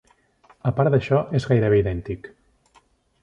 Apart 0.69 0.95
d'això, 0.95 1.19
és 1.41 1.45
gairebé 1.51 1.79
idèntic. 1.81 2.27